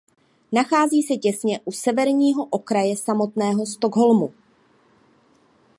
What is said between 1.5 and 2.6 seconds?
u severního